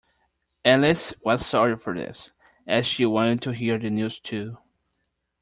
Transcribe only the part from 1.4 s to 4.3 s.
sorry for this, as she wanted to hear the news